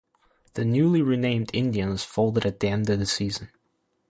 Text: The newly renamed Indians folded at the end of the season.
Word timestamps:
The 0.55 0.65
newly 0.65 1.03
renamed 1.03 1.51
Indians 1.53 2.03
folded 2.03 2.43
at 2.43 2.59
the 2.59 2.69
end 2.69 2.89
of 2.89 2.97
the 2.97 3.05
season. 3.05 3.49